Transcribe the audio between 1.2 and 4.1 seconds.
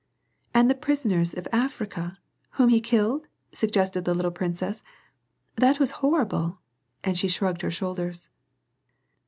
in Africa, whom he killed?" suggested